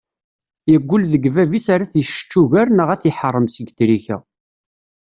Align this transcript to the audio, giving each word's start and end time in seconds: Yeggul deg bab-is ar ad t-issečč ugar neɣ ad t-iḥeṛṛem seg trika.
Yeggul 0.71 1.03
deg 1.11 1.23
bab-is 1.35 1.65
ar 1.73 1.81
ad 1.81 1.89
t-issečč 1.91 2.31
ugar 2.41 2.67
neɣ 2.71 2.89
ad 2.91 2.99
t-iḥeṛṛem 3.01 3.47
seg 3.49 3.67
trika. 3.77 4.17